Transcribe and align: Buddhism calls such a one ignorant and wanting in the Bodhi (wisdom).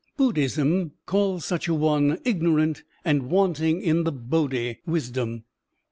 Buddhism 0.17 0.93
calls 1.05 1.45
such 1.45 1.67
a 1.67 1.75
one 1.75 2.17
ignorant 2.25 2.81
and 3.05 3.29
wanting 3.29 3.83
in 3.83 4.03
the 4.03 4.11
Bodhi 4.11 4.79
(wisdom). 4.87 5.43